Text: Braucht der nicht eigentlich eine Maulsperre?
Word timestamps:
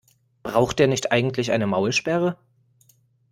Braucht 0.41 0.79
der 0.79 0.87
nicht 0.87 1.11
eigentlich 1.11 1.51
eine 1.51 1.67
Maulsperre? 1.67 2.35